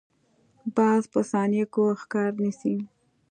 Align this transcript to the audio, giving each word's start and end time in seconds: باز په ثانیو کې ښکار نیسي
باز 0.75 1.03
په 1.13 1.19
ثانیو 1.31 1.65
کې 1.73 1.83
ښکار 2.01 2.31
نیسي 2.43 2.75